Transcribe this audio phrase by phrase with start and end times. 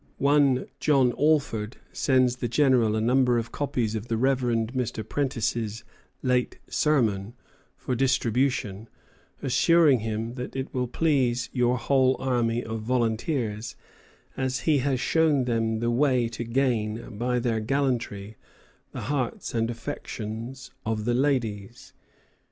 [0.17, 5.07] One John Alford sends the General a number of copies of the Reverend Mr.
[5.07, 5.83] Prentice's
[6.23, 7.35] late sermon,
[7.77, 8.89] for distribution,
[9.43, 13.75] assuring him that "it will please your whole army of volunteers,
[14.35, 18.37] as he has shown them the way to gain by their gallantry
[18.93, 21.93] the hearts and affections of the Ladys."